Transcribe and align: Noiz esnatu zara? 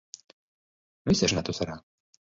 Noiz 1.09 1.21
esnatu 1.29 1.57
zara? 1.59 1.81